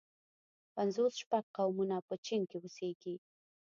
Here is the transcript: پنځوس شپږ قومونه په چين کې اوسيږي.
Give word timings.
پنځوس 0.75 1.13
شپږ 1.21 1.43
قومونه 1.57 1.97
په 2.07 2.15
چين 2.25 2.41
کې 2.49 2.57
اوسيږي. 2.59 3.15